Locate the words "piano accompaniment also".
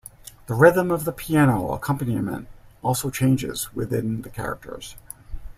1.11-3.11